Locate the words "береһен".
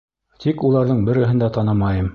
1.11-1.45